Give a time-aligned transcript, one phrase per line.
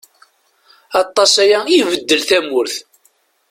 [1.01, 2.75] Aṭas aya i ibeddel tamurt.